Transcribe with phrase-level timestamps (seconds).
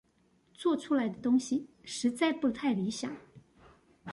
[0.55, 3.15] 做出來的東西實在不太理想